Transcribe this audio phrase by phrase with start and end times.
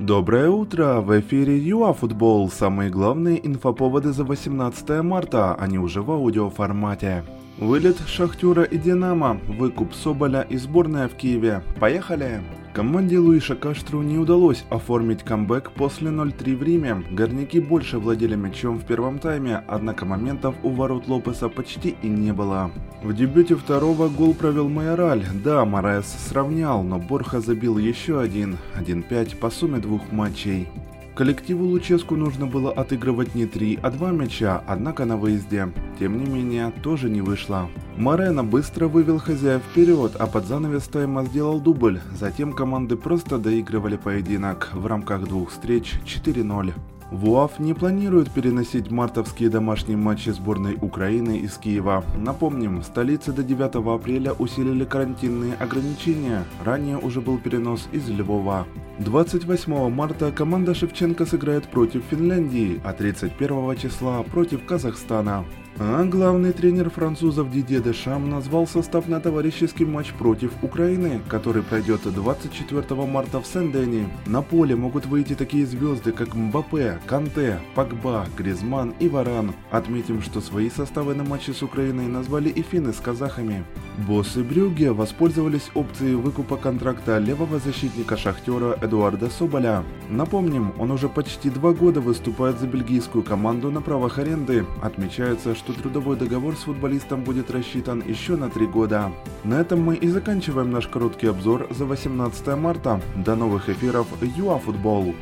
[0.00, 1.02] Доброе утро!
[1.02, 2.50] В эфире ЮАФутбол.
[2.50, 7.22] Самые главные инфоповоды за 18 марта, они уже в аудиоформате.
[7.58, 11.62] Вылет Шахтера и Динамо, выкуп Соболя и сборная в Киеве.
[11.78, 12.40] Поехали!
[12.72, 17.02] Команде Луиша Каштру не удалось оформить камбэк после 0-3 в Риме.
[17.10, 22.32] Горняки больше владели мячом в первом тайме, однако моментов у ворот Лопеса почти и не
[22.32, 22.70] было.
[23.02, 25.24] В дебюте второго гол провел Майораль.
[25.42, 28.56] Да, Мораес сравнял, но Борха забил еще один.
[28.78, 30.68] 1-5 по сумме двух матчей.
[31.16, 35.72] Коллективу Луческу нужно было отыгрывать не три, а два мяча, однако на выезде.
[35.98, 37.68] Тем не менее, тоже не вышло.
[38.00, 42.00] Морено быстро вывел хозяев вперед, а под занавес тайма сделал дубль.
[42.18, 46.72] Затем команды просто доигрывали поединок в рамках двух встреч 4-0.
[47.10, 52.02] ВУАФ не планирует переносить мартовские домашние матчи сборной Украины из Киева.
[52.16, 56.44] Напомним, в столице до 9 апреля усилили карантинные ограничения.
[56.64, 58.66] Ранее уже был перенос из Львова.
[59.00, 65.46] 28 марта команда Шевченко сыграет против Финляндии, а 31 числа против Казахстана.
[65.78, 72.02] А главный тренер французов Дидье Дешам назвал состав на товарищеский матч против Украины, который пройдет
[72.02, 74.06] 24 марта в Сен-Дени.
[74.26, 79.54] На поле могут выйти такие звезды, как Мбаппе, Канте, Пакба, Гризман и Варан.
[79.70, 83.64] Отметим, что свои составы на матче с Украиной назвали и финны с казахами.
[84.06, 89.84] Боссы Брюгге воспользовались опцией выкупа контракта левого защитника Шахтера Эдуарда Соболя.
[90.08, 94.66] Напомним, он уже почти два года выступает за бельгийскую команду на правах аренды.
[94.82, 99.12] Отмечается, что трудовой договор с футболистом будет рассчитан еще на три года.
[99.44, 103.00] На этом мы и заканчиваем наш короткий обзор за 18 марта.
[103.14, 105.14] До новых эфиров ЮАФутбол.